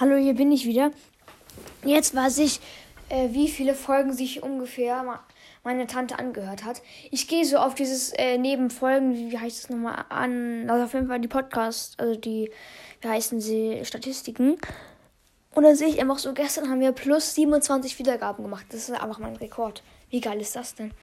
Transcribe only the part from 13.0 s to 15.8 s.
wie heißen sie, Statistiken. Und dann